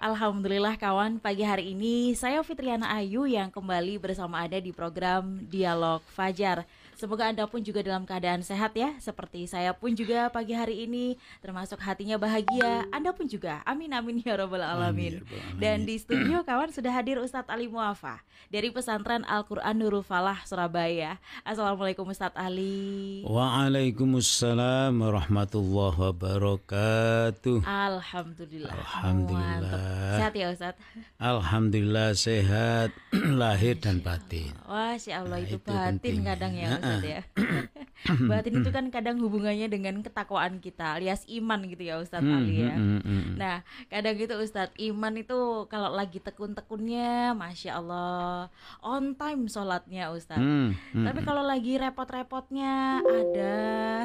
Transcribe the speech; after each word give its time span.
Alhamdulillah 0.00 0.80
kawan 0.80 1.20
pagi 1.20 1.44
hari 1.44 1.76
ini 1.76 2.16
saya 2.16 2.40
Fitriana 2.40 2.88
Ayu 2.96 3.28
yang 3.28 3.52
kembali 3.52 4.00
bersama 4.00 4.40
Anda 4.40 4.56
di 4.56 4.72
program 4.72 5.44
Dialog 5.44 6.00
Fajar 6.16 6.64
Semoga 7.00 7.32
Anda 7.32 7.48
pun 7.48 7.64
juga 7.64 7.80
dalam 7.80 8.04
keadaan 8.04 8.44
sehat 8.44 8.76
ya, 8.76 8.92
seperti 9.00 9.48
saya 9.48 9.72
pun 9.72 9.96
juga 9.96 10.28
pagi 10.28 10.52
hari 10.52 10.84
ini, 10.84 11.16
termasuk 11.40 11.80
hatinya 11.80 12.20
bahagia. 12.20 12.84
Anda 12.92 13.16
pun 13.16 13.24
juga. 13.24 13.64
Amin 13.64 13.88
amin 13.88 14.20
ya 14.20 14.36
robbal 14.36 14.60
alamin. 14.60 15.24
Ya 15.24 15.40
Dan 15.56 15.88
di 15.88 15.96
studio 15.96 16.44
kawan 16.44 16.68
sudah 16.68 16.92
hadir 16.92 17.16
Ustadz 17.16 17.48
Ali 17.48 17.72
Muafa 17.72 18.20
dari 18.52 18.68
pesantren 18.68 19.24
Al-Qur'an 19.24 19.80
Nurul 19.80 20.04
Falah 20.04 20.44
Surabaya. 20.44 21.16
Assalamualaikum 21.40 22.04
Ustadz 22.04 22.36
Ali. 22.36 23.24
Waalaikumsalam 23.24 24.92
warahmatullahi 24.92 25.96
wabarakatuh. 26.04 27.64
Alhamdulillah. 27.64 28.76
Alhamdulillah. 28.76 29.72
Mantap. 29.72 29.89
Sehat 30.18 30.34
ya 30.36 30.46
Ustadz? 30.52 30.80
Alhamdulillah 31.20 32.16
sehat 32.16 32.90
lahir 33.40 33.76
dan 33.78 34.00
batin. 34.00 34.52
Wah, 34.64 34.94
Allah 34.96 35.38
nah, 35.38 35.44
itu, 35.44 35.56
itu 35.58 35.68
batin 35.68 35.96
penting. 35.98 36.16
kadang 36.24 36.52
ya 36.54 36.68
Ustadz 36.76 37.06
ya. 37.06 37.20
Batin 38.30 38.64
itu 38.64 38.70
kan 38.72 38.88
kadang 38.88 39.20
hubungannya 39.20 39.68
dengan 39.68 40.00
ketakwaan 40.00 40.56
kita 40.56 40.96
alias 40.96 41.28
iman 41.28 41.60
gitu 41.68 41.84
ya 41.84 42.00
Ustadz 42.00 42.24
mm, 42.24 42.36
Ali 42.36 42.56
ya. 42.64 42.74
Mm, 42.76 43.00
mm, 43.04 43.24
nah 43.36 43.56
kadang 43.92 44.16
gitu 44.16 44.40
Ustadz 44.40 44.76
iman 44.80 45.12
itu 45.20 45.68
kalau 45.68 45.92
lagi 45.92 46.16
tekun-tekunnya 46.16 47.36
Masya 47.36 47.76
Allah 47.76 48.48
on 48.80 49.12
time 49.20 49.44
sholatnya 49.52 50.08
Ustadz. 50.16 50.40
Mm, 50.40 50.72
mm, 50.96 51.04
Tapi 51.04 51.20
kalau 51.28 51.44
lagi 51.44 51.76
repot-repotnya 51.76 53.04
ada 53.04 53.56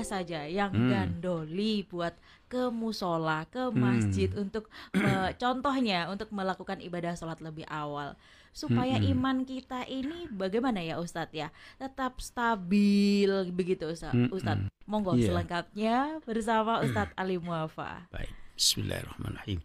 saja 0.03 0.43
yang 0.43 0.75
gandoli 0.75 1.87
buat 1.87 2.19
ke 2.45 2.69
musola, 2.69 3.49
ke 3.49 3.73
masjid 3.73 4.29
hmm. 4.29 4.41
untuk 4.47 4.69
me, 4.93 5.33
contohnya 5.43 6.09
untuk 6.09 6.29
melakukan 6.29 6.77
ibadah 6.81 7.17
sholat 7.17 7.41
lebih 7.41 7.65
awal 7.67 8.13
supaya 8.55 8.95
hmm. 8.95 9.11
iman 9.11 9.37
kita 9.43 9.83
ini 9.83 10.31
bagaimana 10.31 10.79
ya 10.79 10.95
Ustadz 11.03 11.35
ya 11.35 11.51
tetap 11.75 12.23
stabil 12.23 13.27
begitu 13.51 13.91
Ustadz. 13.91 14.15
Hmm. 14.15 14.31
Ustadz, 14.31 14.71
monggo 14.87 15.19
yeah. 15.19 15.27
selengkapnya 15.27 16.23
bersama 16.23 16.79
Ustadz 16.87 17.11
Ali 17.19 17.35
Muafa. 17.35 18.07
Baik, 18.15 18.31
Bismillahirrahmanirrahim. 18.55 19.59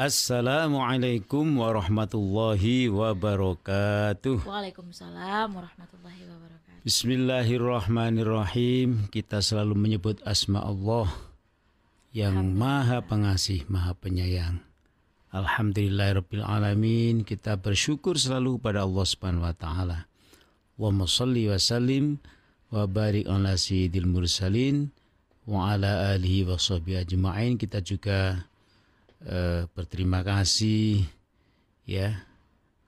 Assalamualaikum 0.00 1.60
warahmatullahi 1.60 2.88
wabarakatuh. 2.92 4.44
Waalaikumsalam 4.44 5.48
warahmatullahi 5.52 6.24
wabarakatuh. 6.28 6.84
Bismillahirrahmanirrahim. 6.84 9.08
Kita 9.12 9.44
selalu 9.44 9.76
menyebut 9.76 10.24
asma 10.24 10.64
Allah 10.64 11.29
yang 12.10 12.58
Maha 12.58 13.06
Pengasih, 13.06 13.66
Maha 13.70 13.94
Penyayang. 13.94 14.58
Alhamdulillahirabbil 15.30 16.42
Kita 17.22 17.54
bersyukur 17.54 18.18
selalu 18.18 18.58
pada 18.58 18.82
Allah 18.82 19.06
Subhanahu 19.06 19.46
wa 19.46 19.54
taala. 19.54 19.98
Wa 20.74 20.90
salli 21.06 21.46
wa 21.46 21.54
sallim 21.54 22.18
wa 22.74 22.82
barik 22.90 23.30
ala 23.30 23.54
sayyidil 23.54 24.10
mursalin 24.10 24.90
wa 25.46 25.70
ala 25.70 26.10
alihi 26.18 26.50
wa 26.50 26.58
sahbihi 26.58 27.06
ajma'in. 27.06 27.54
Kita 27.54 27.78
juga 27.78 28.42
uh, 29.22 29.70
berterima 29.70 30.26
kasih 30.26 31.06
ya. 31.86 32.26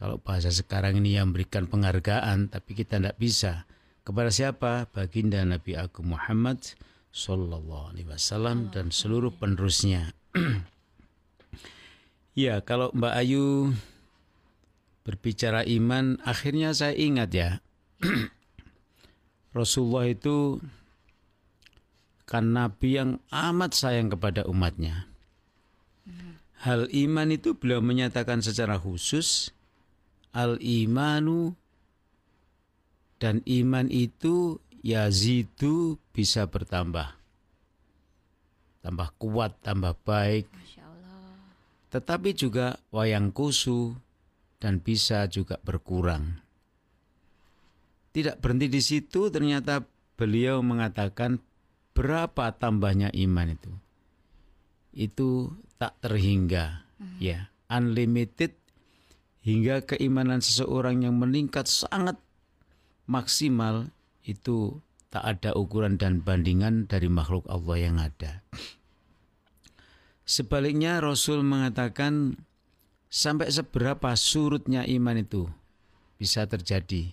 Kalau 0.02 0.18
bahasa 0.18 0.50
sekarang 0.50 0.98
ini 0.98 1.14
yang 1.14 1.30
memberikan 1.30 1.70
penghargaan 1.70 2.50
tapi 2.50 2.74
kita 2.74 2.98
tidak 2.98 3.14
bisa 3.22 3.70
kepada 4.02 4.34
siapa? 4.34 4.90
Baginda 4.90 5.46
Nabi 5.46 5.78
Agung 5.78 6.10
Muhammad 6.10 6.58
sallallahu 7.12 7.92
alaihi 7.92 8.08
wasallam 8.08 8.72
dan 8.72 8.88
seluruh 8.88 9.30
penerusnya. 9.36 10.16
Ya, 12.32 12.64
kalau 12.64 12.88
Mbak 12.96 13.12
Ayu 13.12 13.76
berbicara 15.04 15.68
iman, 15.68 16.16
akhirnya 16.24 16.72
saya 16.72 16.96
ingat 16.96 17.28
ya, 17.28 17.60
Rasulullah 19.52 20.08
itu 20.08 20.56
kan 22.24 22.56
Nabi 22.56 22.96
yang 22.96 23.20
amat 23.28 23.76
sayang 23.76 24.08
kepada 24.08 24.48
umatnya. 24.48 25.12
Hal 26.64 26.88
iman 26.88 27.28
itu 27.28 27.52
beliau 27.52 27.84
menyatakan 27.84 28.40
secara 28.40 28.80
khusus, 28.80 29.52
al 30.32 30.56
imanu 30.64 31.52
dan 33.20 33.44
iman 33.44 33.92
itu 33.92 34.56
yazidu 34.82 35.96
bisa 36.10 36.44
bertambah. 36.50 37.14
Tambah 38.82 39.08
kuat, 39.16 39.54
tambah 39.62 39.94
baik. 40.02 40.50
Tetapi 41.94 42.34
juga 42.34 42.82
wayang 42.90 43.30
kusu 43.30 43.94
dan 44.58 44.82
bisa 44.82 45.30
juga 45.30 45.62
berkurang. 45.62 46.42
Tidak 48.12 48.42
berhenti 48.42 48.68
di 48.68 48.82
situ, 48.82 49.30
ternyata 49.32 49.86
beliau 50.18 50.60
mengatakan 50.60 51.40
berapa 51.96 52.52
tambahnya 52.52 53.08
iman 53.14 53.54
itu. 53.54 53.72
Itu 54.92 55.56
tak 55.80 55.96
terhingga, 56.04 56.84
hmm. 57.00 57.18
ya, 57.22 57.48
unlimited 57.72 58.52
hingga 59.42 59.82
keimanan 59.84 60.44
seseorang 60.44 61.02
yang 61.02 61.16
meningkat 61.16 61.66
sangat 61.66 62.20
maksimal 63.08 63.90
itu 64.22 64.80
tak 65.12 65.24
ada 65.28 65.50
ukuran 65.52 66.00
dan 66.00 66.24
bandingan 66.24 66.88
dari 66.88 67.10
makhluk 67.10 67.44
Allah 67.52 67.76
yang 67.76 67.96
ada. 68.00 68.40
Sebaliknya 70.24 71.02
Rasul 71.02 71.44
mengatakan 71.44 72.40
sampai 73.12 73.52
seberapa 73.52 74.16
surutnya 74.16 74.88
iman 74.88 75.20
itu 75.20 75.44
bisa 76.16 76.48
terjadi. 76.48 77.12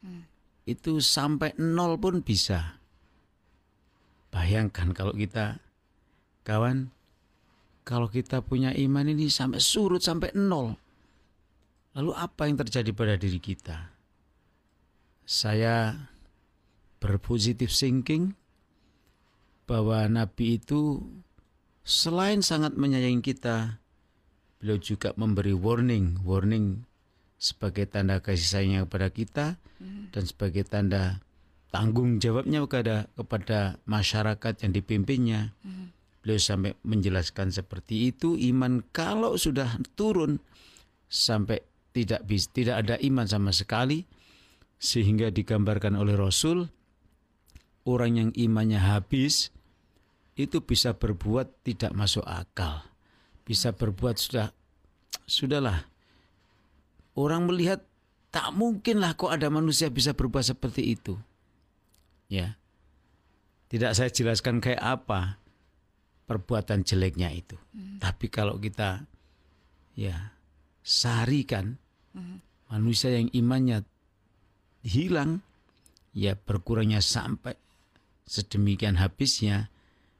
Hmm. 0.00 0.24
Itu 0.64 1.04
sampai 1.04 1.52
nol 1.60 2.00
pun 2.00 2.24
bisa. 2.24 2.80
Bayangkan 4.32 4.96
kalau 4.96 5.12
kita 5.12 5.60
kawan 6.48 6.88
kalau 7.84 8.08
kita 8.08 8.40
punya 8.40 8.72
iman 8.72 9.04
ini 9.04 9.28
sampai 9.28 9.60
surut 9.60 10.00
sampai 10.00 10.32
nol. 10.32 10.72
Lalu 11.94 12.10
apa 12.16 12.48
yang 12.48 12.56
terjadi 12.58 12.90
pada 12.96 13.14
diri 13.20 13.38
kita? 13.38 13.92
Saya 15.28 15.92
berpositif 17.04 17.68
thinking 17.68 18.32
bahwa 19.68 20.08
Nabi 20.08 20.56
itu 20.56 21.04
selain 21.84 22.40
sangat 22.40 22.80
menyayangi 22.80 23.20
kita, 23.20 23.76
beliau 24.56 24.80
juga 24.80 25.12
memberi 25.20 25.52
warning, 25.52 26.24
warning 26.24 26.88
sebagai 27.36 27.84
tanda 27.84 28.24
kasih 28.24 28.48
sayangnya 28.48 28.88
kepada 28.88 29.08
kita 29.12 29.46
hmm. 29.84 30.16
dan 30.16 30.24
sebagai 30.24 30.64
tanda 30.64 31.20
tanggung 31.68 32.16
jawabnya 32.16 32.64
kepada 32.64 33.12
kepada 33.12 33.76
masyarakat 33.84 34.64
yang 34.64 34.72
dipimpinnya. 34.72 35.52
Hmm. 35.60 35.92
Beliau 36.24 36.40
sampai 36.40 36.72
menjelaskan 36.88 37.52
seperti 37.52 38.08
itu 38.08 38.40
iman 38.48 38.80
kalau 38.96 39.36
sudah 39.36 39.76
turun 39.92 40.40
sampai 41.04 41.60
tidak 41.92 42.24
tidak 42.56 42.80
ada 42.80 42.96
iman 43.04 43.28
sama 43.28 43.52
sekali 43.52 44.08
sehingga 44.80 45.28
digambarkan 45.28 46.00
oleh 46.00 46.16
Rasul 46.16 46.64
orang 47.84 48.12
yang 48.16 48.30
imannya 48.32 48.80
habis 48.80 49.52
itu 50.34 50.58
bisa 50.64 50.96
berbuat 50.96 51.62
tidak 51.62 51.94
masuk 51.94 52.24
akal. 52.26 52.82
Bisa 53.44 53.70
berbuat 53.70 54.16
sudah 54.18 54.50
sudahlah. 55.28 55.86
Orang 57.14 57.46
melihat 57.46 57.84
tak 58.34 58.50
mungkinlah 58.50 59.14
kok 59.14 59.30
ada 59.30 59.46
manusia 59.46 59.92
bisa 59.92 60.10
berbuat 60.16 60.42
seperti 60.42 60.82
itu. 60.98 61.14
Ya. 62.26 62.58
Tidak 63.70 63.94
saya 63.94 64.10
jelaskan 64.10 64.58
kayak 64.58 64.82
apa 64.82 65.38
perbuatan 66.26 66.82
jeleknya 66.82 67.30
itu. 67.30 67.54
Hmm. 67.70 68.02
Tapi 68.02 68.26
kalau 68.32 68.58
kita 68.58 69.06
ya 69.94 70.34
sarikan 70.82 71.78
hmm. 72.16 72.70
manusia 72.74 73.14
yang 73.14 73.30
imannya 73.30 73.86
hilang 74.82 75.40
ya 76.12 76.34
berkurangnya 76.34 77.00
sampai 77.00 77.63
sedemikian 78.24 78.96
habisnya 78.96 79.68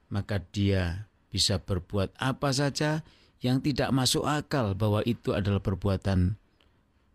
maka 0.09 0.39
dia 0.39 1.09
bisa 1.33 1.59
berbuat 1.59 2.15
apa 2.15 2.53
saja 2.53 3.03
yang 3.43 3.59
tidak 3.59 3.91
masuk 3.91 4.23
akal 4.25 4.73
bahwa 4.77 5.03
itu 5.03 5.35
adalah 5.35 5.59
perbuatan 5.59 6.39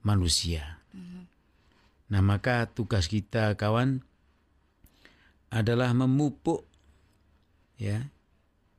manusia. 0.04 0.78
Mm-hmm. 0.92 1.22
Nah, 2.12 2.22
maka 2.22 2.68
tugas 2.68 3.08
kita 3.08 3.56
kawan 3.56 4.04
adalah 5.50 5.90
memupuk 5.96 6.62
ya 7.80 8.12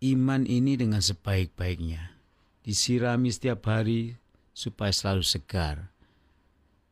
iman 0.02 0.48
ini 0.48 0.80
dengan 0.80 1.04
sebaik-baiknya. 1.04 2.14
disirami 2.62 3.34
setiap 3.34 3.66
hari 3.66 4.22
supaya 4.54 4.94
selalu 4.94 5.26
segar. 5.26 5.90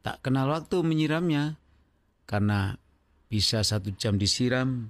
Tak 0.02 0.26
kenal 0.26 0.50
waktu 0.50 0.82
menyiramnya 0.82 1.62
karena 2.26 2.82
bisa 3.30 3.62
satu 3.62 3.94
jam 3.94 4.18
disiram, 4.18 4.90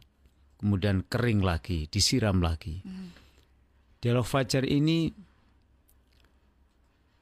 kemudian 0.59 1.07
kering 1.07 1.39
lagi, 1.39 1.87
disiram 1.87 2.43
lagi. 2.43 2.83
Hmm. 2.83 3.15
Dialog 4.03 4.27
fajar 4.27 4.67
ini 4.67 5.11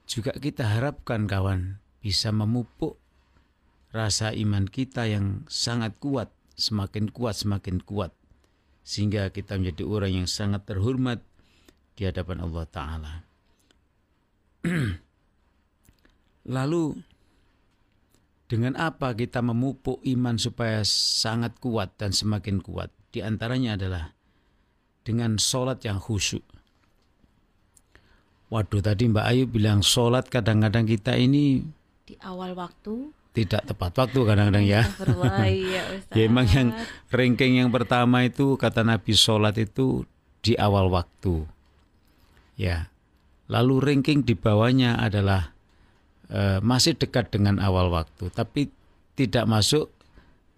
juga 0.09 0.33
kita 0.33 0.65
harapkan 0.65 1.29
kawan 1.29 1.77
bisa 2.01 2.33
memupuk 2.33 2.97
rasa 3.93 4.33
iman 4.33 4.65
kita 4.65 5.05
yang 5.05 5.45
sangat 5.45 5.95
kuat, 6.01 6.33
semakin 6.57 7.13
kuat, 7.13 7.37
semakin 7.37 7.77
kuat. 7.85 8.11
Sehingga 8.87 9.29
kita 9.29 9.59
menjadi 9.59 9.83
orang 9.83 10.23
yang 10.23 10.27
sangat 10.29 10.65
terhormat 10.65 11.19
di 11.97 12.07
hadapan 12.07 12.39
Allah 12.45 12.65
Ta'ala. 12.69 13.13
Lalu 16.55 16.95
dengan 18.47 18.79
apa 18.79 19.11
kita 19.11 19.43
memupuk 19.43 19.99
iman 20.07 20.39
supaya 20.39 20.87
sangat 20.87 21.59
kuat 21.59 21.99
dan 21.99 22.15
semakin 22.15 22.63
kuat? 22.63 22.87
Di 23.11 23.23
antaranya 23.23 23.79
adalah 23.79 24.11
dengan 25.07 25.39
sholat 25.39 25.83
yang 25.87 25.97
khusyuk. 26.03 26.43
Waduh 28.47 28.79
tadi 28.79 29.11
Mbak 29.11 29.25
Ayu 29.27 29.43
bilang 29.47 29.83
sholat 29.83 30.31
kadang-kadang 30.31 30.87
kita 30.87 31.19
ini 31.19 31.63
di 32.07 32.15
awal 32.23 32.55
waktu 32.55 33.11
tidak 33.37 33.69
tepat 33.69 33.91
waktu 34.01 34.19
kadang-kadang 34.25 34.65
ya. 34.65 34.81
ya, 35.45 35.83
ya 36.17 36.21
emang 36.25 36.49
yang 36.49 36.73
ranking 37.13 37.61
yang 37.61 37.69
pertama 37.69 38.25
itu 38.25 38.57
kata 38.57 38.81
Nabi 38.81 39.13
sholat 39.13 39.53
itu 39.61 40.09
di 40.41 40.57
awal 40.57 40.89
waktu. 40.89 41.45
Ya. 42.57 42.89
Lalu 43.45 43.93
ranking 43.93 44.25
di 44.25 44.33
bawahnya 44.33 44.97
adalah 44.97 45.53
e, 46.27 46.57
masih 46.65 46.97
dekat 46.97 47.29
dengan 47.29 47.61
awal 47.61 47.93
waktu, 47.93 48.33
tapi 48.33 48.73
tidak 49.13 49.45
masuk 49.45 49.93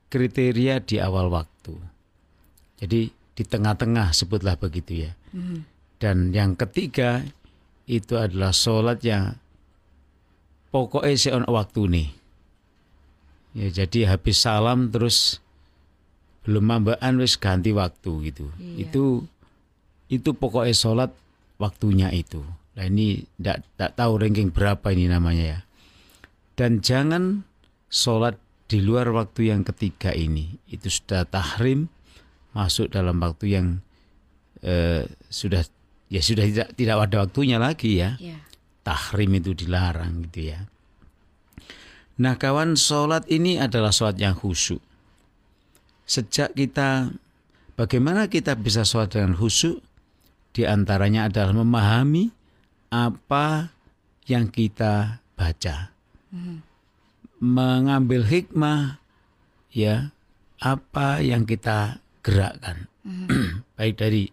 kriteria 0.07 0.79
di 0.79 1.03
awal 1.03 1.27
waktu. 1.27 1.75
Jadi 2.79 3.11
di 3.11 3.43
tengah-tengah 3.43 4.15
sebutlah 4.15 4.55
begitu 4.55 5.07
ya. 5.07 5.11
Hmm. 5.35 5.67
Dan 5.99 6.31
yang 6.31 6.55
ketiga 6.55 7.27
itu 7.87 8.15
adalah 8.15 8.55
sholat 8.55 9.03
yang 9.03 9.35
pokoknya 10.71 11.15
seon 11.19 11.43
waktu 11.47 11.81
nih. 11.91 12.09
Ya 13.57 13.67
jadi 13.83 14.15
habis 14.15 14.39
salam 14.39 14.93
terus 14.93 15.43
belum 16.47 16.63
mambaan 16.63 17.19
wis 17.19 17.35
ganti 17.35 17.75
waktu 17.75 18.31
gitu. 18.31 18.47
Iya. 18.55 18.87
Itu 18.87 19.03
itu 20.07 20.29
pokoknya 20.31 20.71
sholat 20.71 21.11
waktunya 21.59 22.09
itu. 22.15 22.39
Nah 22.79 22.87
ini 22.87 23.27
tidak 23.35 23.99
tahu 23.99 24.23
ranking 24.23 24.55
berapa 24.55 24.87
ini 24.95 25.11
namanya 25.11 25.45
ya. 25.45 25.59
Dan 26.55 26.79
jangan 26.79 27.43
sholat 27.91 28.39
di 28.69 28.79
luar 28.79 29.11
waktu 29.11 29.51
yang 29.51 29.67
ketiga 29.67 30.15
ini. 30.15 30.55
Itu 30.69 30.87
sudah 30.87 31.27
tahrim 31.27 31.91
masuk 32.53 32.89
dalam 32.89 33.21
waktu 33.21 33.45
yang 33.59 33.67
eh, 34.65 35.05
sudah 35.29 35.63
ya 36.09 36.21
sudah 36.21 36.45
tidak 36.45 36.69
tidak 36.73 36.95
ada 37.05 37.15
waktunya 37.25 37.57
lagi 37.61 38.01
ya. 38.01 38.17
Yeah. 38.17 38.41
Tahrim 38.81 39.37
itu 39.37 39.53
dilarang 39.53 40.25
gitu 40.29 40.55
ya. 40.55 40.65
Nah 42.19 42.35
kawan 42.35 42.75
sholat 42.75 43.29
ini 43.31 43.61
adalah 43.61 43.93
sholat 43.93 44.17
yang 44.19 44.35
khusyuk. 44.35 44.81
Sejak 46.09 46.57
kita 46.57 47.13
bagaimana 47.77 48.27
kita 48.27 48.57
bisa 48.57 48.83
sholat 48.83 49.13
dengan 49.13 49.37
khusyuk? 49.37 49.79
Di 50.49 50.65
antaranya 50.65 51.29
adalah 51.29 51.53
memahami 51.53 52.33
apa 52.89 53.69
yang 54.25 54.49
kita 54.49 55.21
baca. 55.37 55.93
Hmm. 56.33 56.65
Mengambil 57.39 58.25
hikmah 58.25 58.99
ya 59.71 60.11
apa 60.59 61.23
yang 61.23 61.47
kita 61.47 62.03
gerakkan. 62.21 62.87
Hmm. 63.03 63.63
Baik 63.77 63.95
dari 63.99 64.23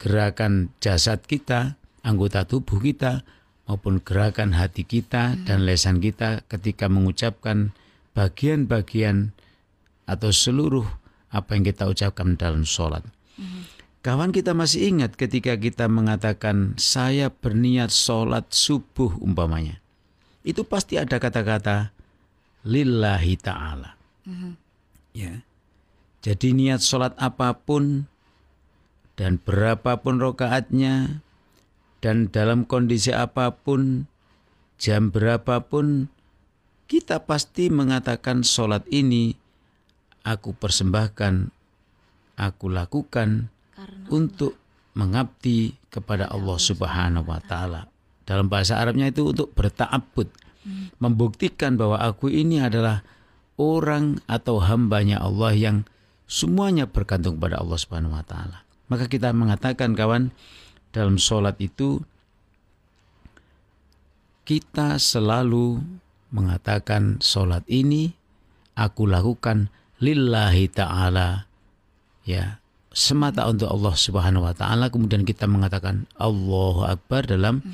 gerakan 0.00 0.72
jasad 0.80 1.24
kita, 1.24 1.76
anggota 2.04 2.44
tubuh 2.44 2.80
kita 2.80 3.24
maupun 3.64 4.00
gerakan 4.04 4.52
hati 4.52 4.84
kita 4.84 5.32
hmm. 5.34 5.48
dan 5.48 5.64
lesan 5.64 5.98
kita 6.00 6.44
ketika 6.48 6.88
mengucapkan 6.92 7.72
bagian-bagian 8.12 9.32
atau 10.04 10.30
seluruh 10.30 10.84
apa 11.32 11.56
yang 11.56 11.64
kita 11.66 11.88
ucapkan 11.88 12.36
dalam 12.36 12.62
sholat. 12.62 13.02
Hmm. 13.34 13.66
Kawan 14.04 14.36
kita 14.36 14.52
masih 14.52 14.92
ingat 14.92 15.16
ketika 15.16 15.56
kita 15.56 15.88
mengatakan 15.88 16.76
saya 16.76 17.32
berniat 17.32 17.88
sholat 17.88 18.52
subuh 18.52 19.16
umpamanya. 19.18 19.80
Itu 20.44 20.68
pasti 20.68 21.00
ada 21.00 21.16
kata-kata 21.16 21.88
lillahi 22.68 23.34
ta'ala. 23.40 23.96
Hmm. 24.28 24.60
Ya. 25.16 25.40
Jadi 26.24 26.56
niat 26.56 26.80
sholat 26.80 27.12
apa 27.20 27.52
pun 27.52 28.08
dan 29.20 29.36
berapapun 29.44 30.16
rokaatnya 30.16 31.20
dan 32.00 32.32
dalam 32.32 32.64
kondisi 32.64 33.12
apa 33.12 33.52
pun, 33.52 34.08
jam 34.80 35.12
berapapun, 35.12 36.08
kita 36.84 37.24
pasti 37.24 37.68
mengatakan 37.68 38.40
sholat 38.40 38.84
ini 38.88 39.36
aku 40.24 40.56
persembahkan, 40.56 41.48
aku 42.40 42.66
lakukan 42.68 43.48
Karena 43.72 44.04
untuk 44.12 44.56
mengabdi 44.92 45.76
kepada 45.88 46.28
Allah 46.28 46.58
Subhanahu 46.60 47.24
wa 47.24 47.40
taala. 47.44 47.88
Dalam 48.24 48.48
bahasa 48.48 48.80
Arabnya 48.80 49.12
itu 49.12 49.32
untuk 49.32 49.52
berta'abbud, 49.52 50.28
hmm. 50.64 50.96
membuktikan 51.00 51.76
bahwa 51.76 52.00
aku 52.00 52.32
ini 52.32 52.60
adalah 52.60 53.04
orang 53.60 54.20
atau 54.24 54.60
hambanya 54.64 55.20
Allah 55.20 55.52
yang 55.52 55.78
semuanya 56.24 56.88
bergantung 56.88 57.36
pada 57.36 57.60
Allah 57.60 57.78
Subhanahu 57.78 58.16
wa 58.16 58.24
taala. 58.24 58.64
Maka 58.88 59.08
kita 59.08 59.32
mengatakan 59.32 59.96
kawan, 59.96 60.30
dalam 60.94 61.18
sholat 61.18 61.58
itu 61.58 62.04
kita 64.46 65.00
selalu 65.00 65.82
mengatakan 66.30 67.18
sholat 67.18 67.66
ini 67.66 68.14
aku 68.78 69.08
lakukan 69.08 69.72
lillahi 69.98 70.70
ta'ala 70.70 71.48
ya 72.22 72.60
semata 72.94 73.48
untuk 73.50 73.72
Allah 73.72 73.94
Subhanahu 73.98 74.46
wa 74.46 74.54
taala 74.54 74.92
kemudian 74.92 75.26
kita 75.26 75.50
mengatakan 75.50 76.06
Allahu 76.14 76.86
akbar 76.86 77.26
dalam 77.26 77.64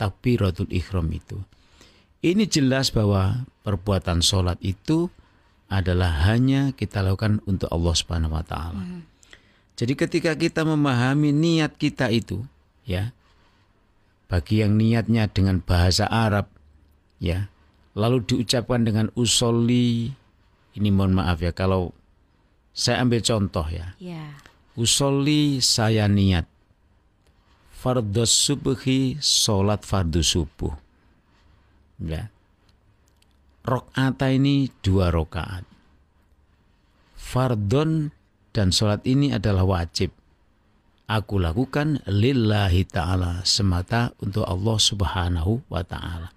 takbiratul 0.00 0.68
ihram 0.74 1.06
itu. 1.14 1.38
Ini 2.24 2.48
jelas 2.48 2.88
bahwa 2.90 3.44
perbuatan 3.62 4.24
sholat 4.24 4.56
itu 4.64 5.12
adalah 5.74 6.30
hanya 6.30 6.70
kita 6.74 7.02
lakukan 7.02 7.42
untuk 7.50 7.66
Allah 7.74 7.94
Subhanahu 7.94 8.34
wa 8.34 8.44
taala. 8.46 8.82
Jadi 9.74 9.98
ketika 9.98 10.38
kita 10.38 10.62
memahami 10.62 11.34
niat 11.34 11.74
kita 11.74 12.10
itu 12.14 12.46
ya. 12.86 13.10
Bagi 14.24 14.64
yang 14.64 14.80
niatnya 14.80 15.28
dengan 15.28 15.60
bahasa 15.60 16.08
Arab 16.08 16.48
ya, 17.20 17.52
lalu 17.92 18.24
diucapkan 18.24 18.82
dengan 18.82 19.12
usoli 19.14 20.16
ini 20.74 20.88
mohon 20.90 21.14
maaf 21.14 21.38
ya 21.38 21.54
kalau 21.54 21.94
saya 22.74 23.06
ambil 23.06 23.22
contoh 23.22 23.66
ya. 23.70 23.94
ya. 24.02 24.34
Usoli 24.74 25.62
saya 25.62 26.10
niat 26.10 26.50
fardhu 27.70 28.26
subhi 28.26 29.14
salat 29.22 29.86
fardu 29.86 30.18
subuh. 30.18 30.74
Ya. 32.02 32.33
Rokata 33.64 34.28
ini 34.28 34.68
dua 34.84 35.08
rokaat. 35.08 35.64
Fardon 37.16 38.12
dan 38.52 38.68
sholat 38.70 39.02
ini 39.08 39.32
adalah 39.32 39.64
wajib 39.64 40.12
aku 41.08 41.36
lakukan 41.40 42.00
lillahi 42.08 42.88
ta'ala 42.88 43.44
semata 43.44 44.12
untuk 44.20 44.44
Allah 44.48 44.76
subhanahu 44.80 45.64
wa 45.68 45.82
ta'ala. 45.84 46.32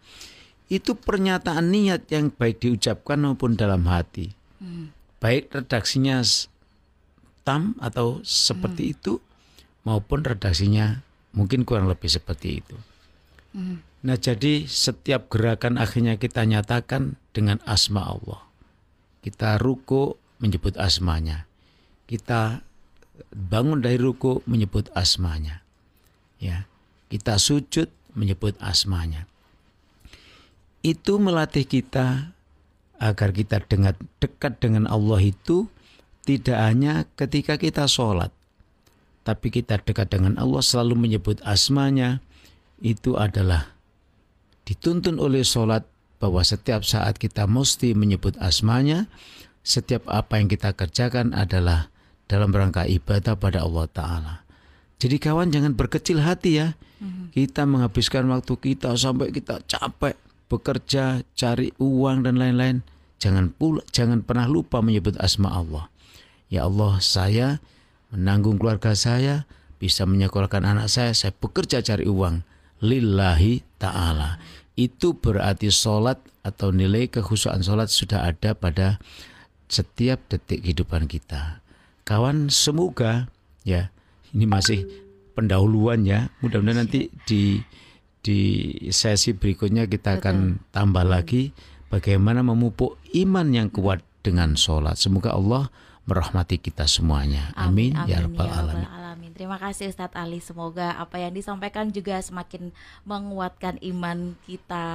Itu 0.67 0.99
pernyataan 0.99 1.71
niat 1.71 2.11
yang 2.11 2.27
baik 2.27 2.59
diucapkan 2.59 3.23
maupun 3.23 3.55
dalam 3.55 3.87
hati. 3.87 4.35
Hmm. 4.59 4.91
Baik 5.23 5.55
redaksinya 5.55 6.19
tam 7.47 7.79
atau 7.79 8.19
seperti 8.27 8.91
hmm. 8.91 8.93
itu 8.99 9.13
maupun 9.87 10.27
redaksinya 10.27 10.99
mungkin 11.31 11.63
kurang 11.63 11.87
lebih 11.87 12.11
seperti 12.11 12.59
itu. 12.59 12.75
Hmm. 13.55 13.79
Nah 14.07 14.15
jadi 14.15 14.63
setiap 14.63 15.27
gerakan 15.27 15.75
akhirnya 15.75 16.15
kita 16.15 16.47
nyatakan 16.47 17.19
dengan 17.35 17.59
asma 17.67 18.07
Allah. 18.07 18.39
Kita 19.19 19.59
ruku 19.59 20.15
menyebut 20.39 20.79
asmanya. 20.79 21.43
Kita 22.07 22.63
bangun 23.35 23.83
dari 23.83 23.99
ruku 23.99 24.39
menyebut 24.47 24.87
asmanya. 24.95 25.59
Ya, 26.39 26.71
kita 27.11 27.35
sujud 27.35 27.91
menyebut 28.15 28.55
asmanya. 28.63 29.27
Itu 30.79 31.19
melatih 31.19 31.67
kita 31.67 32.31
agar 33.03 33.29
kita 33.35 33.59
dengan 33.67 33.91
dekat 34.23 34.63
dengan 34.63 34.87
Allah 34.87 35.19
itu 35.19 35.67
tidak 36.23 36.57
hanya 36.63 37.03
ketika 37.19 37.59
kita 37.59 37.91
sholat, 37.91 38.31
tapi 39.27 39.51
kita 39.51 39.83
dekat 39.83 40.15
dengan 40.15 40.39
Allah 40.39 40.63
selalu 40.63 40.95
menyebut 40.95 41.43
asmanya 41.43 42.23
itu 42.79 43.19
adalah 43.19 43.76
dituntun 44.67 45.15
oleh 45.17 45.47
sholat 45.47 45.87
bahwa 46.19 46.43
setiap 46.43 46.83
saat 46.83 47.15
kita 47.15 47.47
mesti 47.47 47.95
menyebut 47.95 48.35
asmanya, 48.43 49.07
setiap 49.63 50.03
apa 50.11 50.43
yang 50.43 50.51
kita 50.51 50.75
kerjakan 50.75 51.31
adalah 51.31 51.87
dalam 52.27 52.51
rangka 52.51 52.83
ibadah 52.83 53.39
pada 53.39 53.63
Allah 53.63 53.87
Ta'ala. 53.87 54.35
Jadi 54.99 55.15
kawan 55.23 55.53
jangan 55.55 55.71
berkecil 55.77 56.19
hati 56.19 56.59
ya. 56.59 56.75
Mhm. 56.99 57.31
Kita 57.31 57.63
menghabiskan 57.63 58.27
waktu 58.27 58.53
kita 58.59 58.97
sampai 58.99 59.31
kita 59.31 59.63
capek 59.63 60.17
bekerja, 60.51 61.21
cari 61.37 61.71
uang 61.79 62.27
dan 62.27 62.35
lain-lain. 62.35 62.83
Jangan 63.21 63.53
pula 63.55 63.85
jangan 63.93 64.25
pernah 64.25 64.49
lupa 64.49 64.83
menyebut 64.83 65.15
asma 65.21 65.53
Allah. 65.53 65.87
Ya 66.51 66.65
Allah, 66.65 66.97
saya 66.99 67.61
menanggung 68.09 68.57
keluarga 68.57 68.95
saya, 68.97 69.45
bisa 69.77 70.07
menyekolahkan 70.07 70.63
anak 70.63 70.87
saya, 70.89 71.11
saya 71.13 71.35
bekerja 71.35 71.83
cari 71.83 72.07
uang 72.07 72.41
lillahi 72.81 73.63
ta'ala. 73.81 74.37
Itu 74.77 75.17
berarti 75.17 75.73
sholat 75.73 76.21
atau 76.45 76.69
nilai 76.69 77.09
kekhusuan 77.09 77.65
sholat 77.65 77.89
sudah 77.89 78.29
ada 78.29 78.53
pada 78.53 79.01
setiap 79.67 80.21
detik 80.31 80.63
kehidupan 80.63 81.09
kita. 81.09 81.59
Kawan 82.07 82.47
semoga 82.47 83.27
ya 83.67 83.91
ini 84.31 84.45
masih 84.47 84.87
pendahuluan 85.35 86.07
ya. 86.07 86.31
Mudah-mudahan 86.39 86.87
nanti 86.87 87.11
di 87.27 87.59
di 88.21 88.39
sesi 88.91 89.31
berikutnya 89.35 89.87
kita 89.87 90.19
akan 90.19 90.59
tambah 90.71 91.03
lagi 91.03 91.51
bagaimana 91.87 92.43
memupuk 92.43 92.99
iman 93.15 93.47
yang 93.51 93.67
kuat 93.71 94.03
dengan 94.21 94.55
sholat. 94.59 94.99
Semoga 94.99 95.35
Allah 95.35 95.71
merahmati 96.07 96.59
kita 96.59 96.87
semuanya. 96.87 97.51
Amin, 97.55 97.95
amin, 97.95 98.07
ya, 98.07 98.19
ya 98.19 98.25
rabbal 98.27 98.51
alamin. 98.51 99.06
Terima 99.37 99.61
kasih 99.61 99.93
Ustadz 99.93 100.17
Ali. 100.17 100.41
Semoga 100.41 100.97
apa 100.97 101.21
yang 101.21 101.29
disampaikan 101.29 101.93
juga 101.93 102.17
semakin 102.17 102.73
menguatkan 103.05 103.77
iman 103.85 104.33
kita 104.49 104.85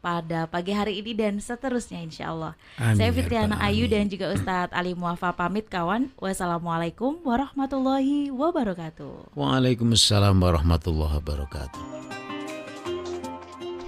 pada 0.00 0.48
pagi 0.48 0.72
hari 0.72 1.04
ini 1.04 1.12
dan 1.12 1.36
seterusnya 1.36 2.00
insya 2.00 2.32
Allah. 2.32 2.56
Amin, 2.80 2.96
Saya 2.96 3.12
ya 3.12 3.16
Fitriana 3.20 3.60
Ayu 3.60 3.84
dan 3.92 4.08
juga 4.08 4.32
Ustadz 4.32 4.72
Ali 4.72 4.96
Muafa 4.96 5.36
pamit 5.36 5.68
kawan. 5.68 6.08
Wassalamualaikum 6.16 7.20
warahmatullahi 7.20 8.32
wabarakatuh. 8.32 9.36
Waalaikumsalam 9.36 10.40
warahmatullahi 10.40 11.20
wabarakatuh. 11.20 11.99